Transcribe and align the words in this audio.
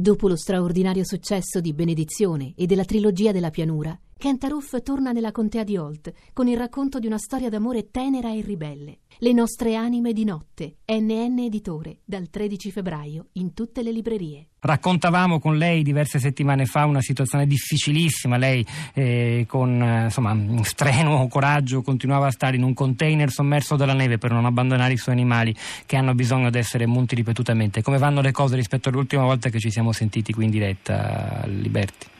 Dopo 0.00 0.28
lo 0.28 0.36
straordinario 0.36 1.04
successo 1.04 1.60
di 1.60 1.74
Benedizione 1.74 2.54
e 2.56 2.64
della 2.64 2.86
trilogia 2.86 3.32
della 3.32 3.50
pianura, 3.50 3.94
Kent 4.20 4.44
Aruf 4.44 4.82
torna 4.82 5.12
nella 5.12 5.32
contea 5.32 5.64
di 5.64 5.78
Holt 5.78 6.12
con 6.34 6.46
il 6.46 6.58
racconto 6.58 6.98
di 6.98 7.06
una 7.06 7.16
storia 7.16 7.48
d'amore 7.48 7.90
tenera 7.90 8.30
e 8.30 8.42
ribelle. 8.42 8.98
Le 9.16 9.32
nostre 9.32 9.76
anime 9.76 10.12
di 10.12 10.24
notte, 10.24 10.76
NN 10.84 11.38
Editore, 11.38 12.00
dal 12.04 12.28
13 12.28 12.70
febbraio 12.70 13.28
in 13.32 13.54
tutte 13.54 13.82
le 13.82 13.90
librerie. 13.90 14.48
Raccontavamo 14.58 15.38
con 15.40 15.56
lei 15.56 15.82
diverse 15.82 16.18
settimane 16.18 16.66
fa 16.66 16.84
una 16.84 17.00
situazione 17.00 17.46
difficilissima. 17.46 18.36
Lei, 18.36 18.62
eh, 18.92 19.46
con 19.48 19.80
eh, 19.80 20.04
insomma, 20.04 20.36
strenuo 20.64 21.26
coraggio, 21.28 21.80
continuava 21.80 22.26
a 22.26 22.30
stare 22.30 22.56
in 22.56 22.62
un 22.62 22.74
container 22.74 23.30
sommerso 23.30 23.74
dalla 23.74 23.94
neve 23.94 24.18
per 24.18 24.32
non 24.32 24.44
abbandonare 24.44 24.92
i 24.92 24.98
suoi 24.98 25.14
animali 25.14 25.56
che 25.86 25.96
hanno 25.96 26.12
bisogno 26.14 26.50
di 26.50 26.58
essere 26.58 26.84
munti 26.84 27.14
ripetutamente. 27.14 27.80
Come 27.80 27.96
vanno 27.96 28.20
le 28.20 28.32
cose 28.32 28.54
rispetto 28.54 28.90
all'ultima 28.90 29.22
volta 29.22 29.48
che 29.48 29.58
ci 29.58 29.70
siamo 29.70 29.92
sentiti 29.92 30.34
qui 30.34 30.44
in 30.44 30.50
diretta, 30.50 31.42
Liberti? 31.46 32.18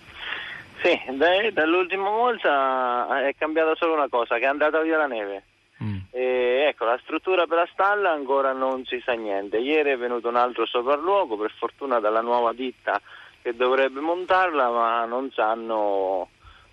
Sì, 0.82 0.98
dai, 1.16 1.52
dall'ultima 1.52 2.08
volta 2.08 3.26
è 3.26 3.34
cambiata 3.36 3.74
solo 3.74 3.92
una 3.92 4.08
cosa, 4.08 4.36
che 4.38 4.44
è 4.44 4.46
andata 4.46 4.80
via 4.80 4.96
la 4.96 5.06
neve. 5.06 5.44
Mm. 5.82 5.96
E, 6.10 6.66
ecco, 6.68 6.86
la 6.86 6.98
struttura 7.02 7.46
per 7.46 7.58
la 7.58 7.68
stalla 7.70 8.10
ancora 8.10 8.52
non 8.52 8.84
si 8.86 9.00
sa 9.04 9.12
niente. 9.12 9.58
Ieri 9.58 9.90
è 9.90 9.98
venuto 9.98 10.28
un 10.28 10.36
altro 10.36 10.64
sopralluogo, 10.64 11.36
per 11.36 11.52
fortuna 11.56 12.00
dalla 12.00 12.22
nuova 12.22 12.52
ditta 12.52 13.00
che 13.42 13.54
dovrebbe 13.54 14.00
montarla, 14.00 14.70
ma 14.70 15.04
non 15.04 15.30
sanno 15.32 16.28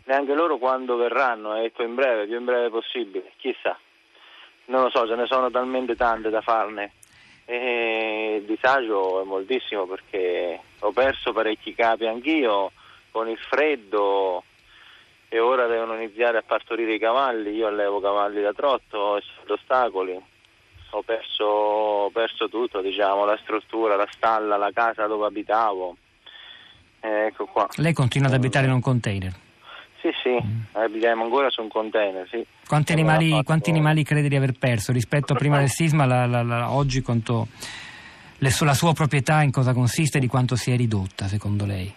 neanche 0.05 0.33
loro 0.33 0.58
quando 0.58 0.95
verranno. 0.95 1.55
Ecco, 1.55 1.83
in 1.83 1.95
breve, 1.95 2.27
più 2.27 2.38
in 2.38 2.45
breve 2.45 2.69
possibile, 2.69 3.31
chissà. 3.38 3.77
Non 4.66 4.83
lo 4.83 4.89
so, 4.89 5.05
ce 5.05 5.16
ne 5.16 5.25
sono 5.25 5.49
talmente 5.52 5.95
tante 5.95 6.30
da 6.30 6.41
farne. 6.41 6.94
E 7.44 8.38
il 8.39 8.44
disagio 8.44 9.21
è 9.21 9.25
moltissimo 9.25 9.85
perché 9.85 10.59
ho 10.80 10.91
perso 10.91 11.31
parecchi 11.31 11.73
capi 11.73 12.05
anch'io 12.05 12.71
con 13.11 13.27
il 13.29 13.38
freddo 13.38 14.43
e 15.30 15.39
ora 15.39 15.67
devono 15.67 15.95
iniziare 15.95 16.38
a 16.38 16.44
partorire 16.45 16.95
i 16.95 17.00
cavalli, 17.00 17.52
io 17.52 17.67
allevo 17.67 18.00
cavalli 18.00 18.41
da 18.41 18.53
trotto, 18.53 18.97
ho 18.97 19.19
ostacoli, 19.47 20.17
ho 20.91 21.02
perso, 21.02 21.44
ho 21.44 22.09
perso 22.09 22.47
tutto, 22.47 22.81
diciamo, 22.81 23.25
la 23.25 23.38
struttura, 23.41 23.95
la 23.95 24.08
stalla, 24.09 24.55
la 24.55 24.72
casa 24.73 25.05
dove 25.05 25.25
abitavo. 25.25 25.97
Eh, 27.02 27.25
ecco 27.28 27.45
qua. 27.45 27.67
Lei 27.75 27.94
continua 27.94 28.30
ad 28.30 28.35
abitare 28.35 28.67
in 28.67 28.72
un 28.72 28.81
container? 28.81 29.33
Sì, 30.00 30.09
sì, 30.23 30.39
mm. 30.41 30.61
abitiamo 30.73 31.23
ancora 31.23 31.50
su 31.50 31.61
un 31.61 31.67
container, 31.67 32.25
sì. 32.30 32.45
Quanti 32.66 32.94
animali, 32.94 33.31
fatto... 33.31 33.44
quanti 33.44 33.69
animali, 33.69 34.03
crede 34.03 34.30
di 34.30 34.35
aver 34.35 34.53
perso 34.58 34.94
rispetto 34.94 35.33
a 35.33 35.35
prima 35.38 35.58
del 35.58 35.69
sisma? 35.69 36.05
La, 36.05 36.25
la, 36.25 36.41
la, 36.41 36.72
oggi 36.72 37.02
quanto, 37.02 37.47
le, 38.38 38.50
la 38.61 38.73
sua 38.73 38.94
proprietà 38.94 39.41
in 39.41 39.52
cosa 39.52 39.73
consiste 39.73 40.19
e 40.19 40.22
di 40.22 40.28
quanto 40.28 40.55
si 40.55 40.72
è 40.72 40.78
ridotta 40.78 41.28
secondo 41.28 41.66
lei? 41.66 41.94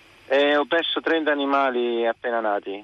Perso 0.70 1.00
30 1.00 1.32
animali 1.32 2.06
appena 2.06 2.38
nati, 2.38 2.80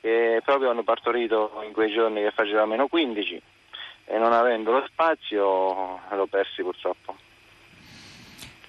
che 0.00 0.40
proprio 0.42 0.70
hanno 0.70 0.82
partorito 0.82 1.60
in 1.66 1.72
quei 1.72 1.92
giorni 1.92 2.22
che 2.22 2.30
faceva 2.30 2.64
meno 2.64 2.86
15 2.86 3.42
e 4.06 4.18
non 4.18 4.32
avendo 4.32 4.72
lo 4.72 4.86
spazio 4.88 6.00
l'ho 6.10 6.26
persi 6.30 6.62
purtroppo. 6.62 7.14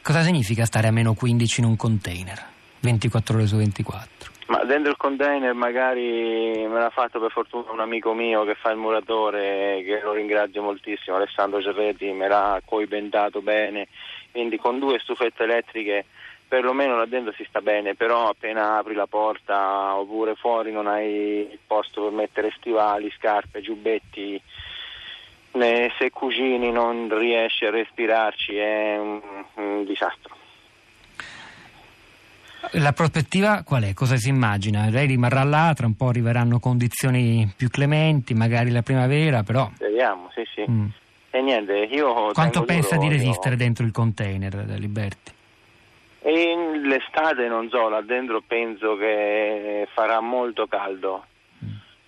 Cosa 0.01 0.21
significa 0.21 0.65
stare 0.65 0.89
a 0.89 0.91
meno 0.91 1.13
15 1.13 1.61
in 1.61 1.65
un 1.65 1.77
container, 1.77 2.45
24 2.81 3.37
ore 3.37 3.47
su 3.47 3.55
24? 3.55 4.31
Ma 4.47 4.65
dentro 4.65 4.91
il 4.91 4.97
container 4.97 5.53
magari 5.53 6.67
me 6.67 6.77
l'ha 6.77 6.89
fatto 6.89 7.21
per 7.21 7.31
fortuna 7.31 7.71
un 7.71 7.79
amico 7.79 8.13
mio 8.13 8.43
che 8.43 8.55
fa 8.55 8.71
il 8.71 8.77
muratore, 8.77 9.81
che 9.85 10.01
lo 10.03 10.11
ringrazio 10.11 10.61
moltissimo, 10.61 11.15
Alessandro 11.15 11.61
Cerretti, 11.61 12.11
me 12.11 12.27
l'ha 12.27 12.61
coibentato 12.65 13.41
bene, 13.41 13.87
quindi 14.29 14.57
con 14.57 14.77
due 14.77 14.99
stufette 14.99 15.43
elettriche 15.43 16.03
perlomeno 16.51 16.97
là 16.97 17.05
dentro 17.05 17.31
si 17.31 17.45
sta 17.47 17.61
bene, 17.61 17.95
però 17.95 18.27
appena 18.27 18.77
apri 18.77 18.93
la 18.93 19.07
porta 19.07 19.95
oppure 19.95 20.35
fuori 20.35 20.69
non 20.69 20.85
hai 20.85 21.47
il 21.49 21.59
posto 21.65 22.01
per 22.03 22.11
mettere 22.11 22.53
stivali, 22.57 23.09
scarpe, 23.17 23.61
giubbetti, 23.61 24.41
se 25.53 26.09
cucini 26.11 26.69
non 26.69 27.07
riesci 27.17 27.63
a 27.63 27.69
respirarci, 27.69 28.57
è 28.57 28.97
un, 28.97 29.21
un 29.53 29.85
disastro. 29.85 30.35
La 32.71 32.91
prospettiva 32.91 33.63
qual 33.63 33.83
è? 33.83 33.93
Cosa 33.93 34.17
si 34.17 34.27
immagina? 34.27 34.89
Lei 34.89 35.07
rimarrà 35.07 35.43
là, 35.43 35.71
tra 35.73 35.85
un 35.85 35.95
po' 35.95 36.09
arriveranno 36.09 36.59
condizioni 36.59 37.49
più 37.55 37.69
clementi, 37.69 38.33
magari 38.33 38.71
la 38.71 38.81
primavera, 38.81 39.43
però... 39.43 39.71
Speriamo, 39.73 40.29
sì, 40.33 40.43
sì. 40.53 40.69
Mm. 40.69 40.87
E 41.29 41.41
niente, 41.41 41.73
io... 41.77 42.33
Quanto 42.33 42.63
pensa 42.63 42.97
duro, 42.97 43.07
di 43.07 43.15
resistere 43.15 43.55
io... 43.55 43.61
dentro 43.61 43.85
il 43.85 43.93
container, 43.93 44.53
Liberti? 44.77 45.39
E 46.23 46.79
l'estate 46.83 47.47
non 47.47 47.67
so, 47.69 47.89
là 47.89 48.01
dentro 48.01 48.43
penso 48.45 48.95
che 48.95 49.87
farà 49.91 50.19
molto 50.19 50.67
caldo, 50.67 51.25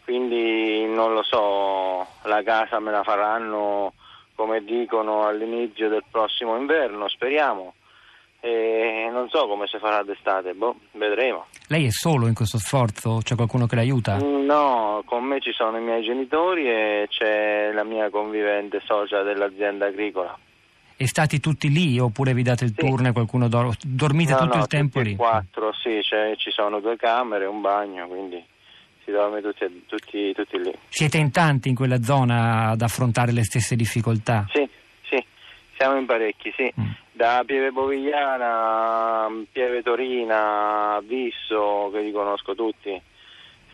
quindi 0.03 0.85
non 0.85 1.13
lo 1.13 1.23
so, 1.23 2.05
la 2.23 2.43
casa 2.43 2.79
me 2.79 2.91
la 2.91 3.01
faranno 3.01 3.93
come 4.35 4.63
dicono 4.63 5.25
all'inizio 5.25 5.89
del 5.89 6.03
prossimo 6.09 6.55
inverno, 6.57 7.07
speriamo. 7.07 7.73
E 8.39 9.07
non 9.09 9.29
so 9.29 9.47
come 9.47 9.67
si 9.67 9.77
farà 9.79 10.03
d'estate, 10.03 10.53
boh, 10.53 10.75
vedremo. 10.91 11.45
Lei 11.69 11.85
è 11.85 11.91
solo 11.91 12.27
in 12.27 12.33
questo 12.33 12.57
sforzo? 12.57 13.19
C'è 13.23 13.35
qualcuno 13.35 13.67
che 13.67 13.75
l'aiuta? 13.75 14.17
No, 14.17 15.01
con 15.05 15.23
me 15.23 15.39
ci 15.39 15.53
sono 15.53 15.77
i 15.77 15.81
miei 15.81 16.03
genitori 16.03 16.69
e 16.69 17.07
c'è 17.09 17.71
la 17.71 17.85
mia 17.85 18.09
convivente 18.09 18.81
socia 18.85 19.23
dell'azienda 19.23 19.85
agricola. 19.85 20.37
E 20.95 21.07
stati 21.07 21.39
tutti 21.39 21.69
lì 21.69 21.99
oppure 21.99 22.33
vi 22.33 22.43
date 22.43 22.65
il 22.65 22.73
sì. 22.75 22.85
turno 22.85 23.09
e 23.09 23.11
qualcuno 23.11 23.47
dorme? 23.47 23.75
Dormite 23.81 24.33
no, 24.33 24.39
tutto 24.39 24.55
no, 24.55 24.61
il 24.61 24.67
tempo 24.67 24.99
lì? 24.99 25.15
Quattro, 25.15 25.73
sì, 25.73 26.01
cioè, 26.03 26.35
ci 26.37 26.51
sono 26.51 26.79
due 26.79 26.95
camere, 26.97 27.45
un 27.45 27.61
bagno, 27.61 28.07
quindi 28.07 28.43
si 29.03 29.11
dorme 29.11 29.41
tutti, 29.41 29.85
tutti, 29.87 30.33
tutti, 30.33 30.61
lì. 30.61 30.73
Siete 30.89 31.17
in 31.17 31.31
tanti 31.31 31.69
in 31.69 31.75
quella 31.75 32.01
zona 32.01 32.69
ad 32.69 32.81
affrontare 32.81 33.31
le 33.31 33.43
stesse 33.43 33.75
difficoltà? 33.75 34.45
Sì, 34.51 34.67
sì, 35.01 35.23
siamo 35.75 35.97
in 35.97 36.05
parecchi, 36.05 36.53
sì. 36.55 36.71
Mm. 36.79 36.91
Da 37.11 37.43
Pieve 37.45 37.71
Bovigliana, 37.71 39.27
Pieve 39.51 39.83
Torina, 39.83 41.01
Visso, 41.05 41.89
che 41.91 42.01
li 42.01 42.11
conosco 42.11 42.55
tutti. 42.55 42.99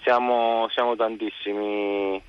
Siamo, 0.02 0.68
siamo 0.72 0.96
tantissimi 0.96 2.22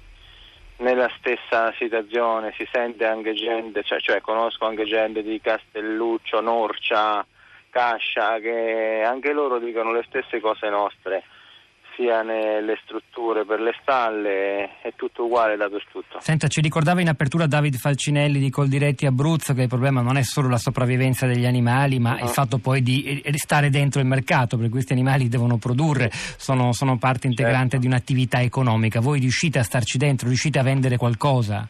nella 0.81 1.11
stessa 1.19 1.73
situazione, 1.79 2.53
si 2.57 2.69
sente 2.73 3.07
anche 3.07 3.33
gente, 3.35 3.83
cioè, 3.83 4.01
cioè, 4.01 4.21
conosco 4.21 4.67
anche 4.67 4.85
gente 4.85 5.23
di 5.23 5.41
Castelluccio, 5.41 6.41
Norcia, 6.41 7.25
Cascia, 7.71 8.39
che 8.39 9.03
anche 9.05 9.33
loro 9.33 9.59
dicono 9.59 9.93
le 9.93 10.05
stesse 10.07 10.41
cose 10.41 10.69
nostre 10.69 11.23
sia 12.01 12.23
nelle 12.23 12.79
strutture 12.83 13.45
per 13.45 13.61
le 13.61 13.75
stalle, 13.83 14.81
è 14.81 14.95
tutto 14.97 15.25
uguale 15.25 15.57
dappertutto. 15.57 16.19
Senta, 16.21 16.49
ci 16.49 16.63
ricordava 16.63 17.03
in 17.03 17.09
apertura 17.09 17.47
David 17.47 17.77
Falcinelli 17.77 18.39
di 18.39 18.49
Coldiretti 18.49 19.05
Abruzzo 19.05 19.53
che 19.53 19.63
il 19.63 19.69
problema 19.69 20.01
non 20.01 20.17
è 20.17 20.23
solo 20.23 20.49
la 20.49 20.57
sopravvivenza 20.57 21.27
degli 21.27 21.45
animali, 21.45 21.99
ma 21.99 22.15
no. 22.15 22.25
il 22.25 22.29
fatto 22.31 22.57
poi 22.57 22.83
di 22.83 23.23
stare 23.35 23.69
dentro 23.69 24.01
il 24.01 24.07
mercato, 24.07 24.57
perché 24.57 24.71
questi 24.71 24.93
animali 24.93 25.29
devono 25.29 25.59
produrre, 25.59 26.09
sono, 26.11 26.73
sono 26.73 26.97
parte 26.97 27.27
integrante 27.27 27.73
certo. 27.73 27.79
di 27.81 27.87
un'attività 27.87 28.41
economica. 28.41 29.01
Voi 29.01 29.21
riuscite 29.21 29.59
a 29.59 29.63
starci 29.63 29.99
dentro, 29.99 30.29
riuscite 30.29 30.59
a 30.59 30.63
vendere 30.63 30.97
qualcosa? 30.97 31.69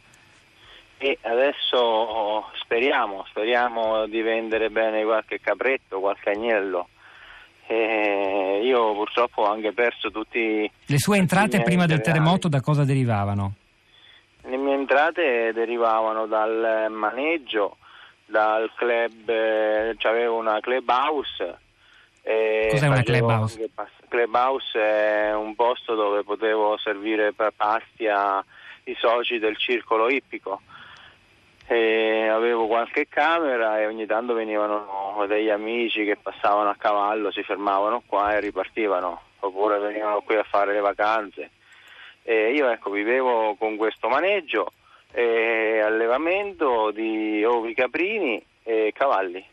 E 0.99 1.19
adesso 1.23 2.45
speriamo, 2.63 3.25
speriamo 3.31 4.07
di 4.07 4.21
vendere 4.21 4.71
bene 4.71 5.03
qualche 5.03 5.41
capretto, 5.41 5.99
qualche 5.99 6.31
agnello 6.31 6.89
e 7.73 8.63
io 8.65 8.95
purtroppo 8.95 9.43
ho 9.43 9.45
anche 9.45 9.73
perso 9.73 10.11
tutti... 10.11 10.69
Le 10.87 10.99
sue 10.99 11.19
entrate 11.19 11.63
prima 11.63 11.87
del 11.87 12.01
terremoto 12.01 12.49
da 12.49 12.61
cosa 12.61 12.83
derivavano? 12.83 13.53
Le 14.43 14.57
mie 14.57 14.75
entrate 14.75 15.53
derivavano 15.53 16.27
dal 16.27 16.89
maneggio, 16.91 17.77
dal 18.27 18.73
club, 18.75 19.29
eh, 19.29 19.97
avevo 20.03 20.39
una 20.39 20.59
clubhouse. 20.59 21.59
Cos'è 22.71 22.89
una 22.89 23.03
clubhouse? 23.05 23.71
Clubhouse 24.09 24.81
è 24.81 25.33
un 25.33 25.55
posto 25.55 25.95
dove 25.95 26.25
potevo 26.25 26.77
servire 26.79 27.33
per 27.33 27.53
pasti 27.55 28.09
ai 28.09 28.97
soci 28.99 29.39
del 29.39 29.57
circolo 29.57 30.09
ippico 30.09 30.61
e 31.69 32.27
avevo 32.27 32.67
qualche 32.67 33.07
camera 33.09 33.79
e 33.79 33.87
ogni 33.87 34.05
tanto 34.05 34.35
venivano 34.35 35.00
degli 35.27 35.49
amici 35.49 36.05
che 36.05 36.17
passavano 36.17 36.71
a 36.71 36.77
cavallo, 36.77 37.31
si 37.31 37.43
fermavano 37.43 38.03
qua 38.07 38.35
e 38.35 38.41
ripartivano, 38.41 39.21
oppure 39.41 39.79
venivano 39.79 40.21
qui 40.21 40.37
a 40.37 40.43
fare 40.43 40.73
le 40.73 40.81
vacanze. 40.81 41.51
E 42.23 42.53
io 42.53 42.69
ecco, 42.71 42.91
vivevo 42.91 43.55
con 43.57 43.77
questo 43.77 44.09
maneggio 44.09 44.73
e 45.13 45.81
allevamento 45.81 46.91
di 46.91 47.45
ovi 47.45 47.75
caprini 47.75 48.43
e 48.63 48.93
cavalli. 48.95 49.45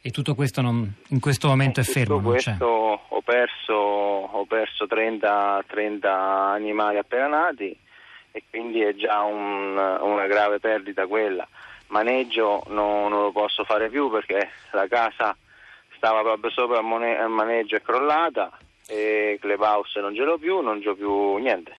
E 0.00 0.10
tutto 0.10 0.34
questo 0.34 0.60
non, 0.60 0.90
in 1.08 1.20
questo 1.20 1.48
momento 1.48 1.80
è 1.80 1.82
fermo? 1.82 2.20
Questo 2.20 3.00
ho 3.08 3.20
perso, 3.22 3.74
ho 3.74 4.44
perso 4.44 4.86
30, 4.86 5.64
30 5.66 6.12
animali 6.12 6.98
appena 6.98 7.26
nati 7.26 7.76
e 8.30 8.42
quindi 8.48 8.80
è 8.80 8.94
già 8.94 9.22
un, 9.22 9.76
una 9.76 10.26
grave 10.26 10.60
perdita 10.60 11.06
quella. 11.06 11.46
Maneggio 11.88 12.64
no, 12.68 13.08
non 13.08 13.22
lo 13.22 13.32
posso 13.32 13.64
fare 13.64 13.88
più 13.88 14.10
perché 14.10 14.50
la 14.72 14.86
casa 14.86 15.36
stava 15.96 16.22
proprio 16.22 16.50
sopra 16.50 16.78
il, 16.78 17.28
maneggio 17.28 17.76
è 17.76 17.82
crollata 17.82 18.56
e 18.86 19.36
Clubhouse 19.40 20.00
non 20.00 20.14
ce 20.14 20.22
l'ho 20.22 20.38
più, 20.38 20.60
non 20.60 20.80
c'ho 20.82 20.94
più 20.94 21.36
niente. 21.36 21.76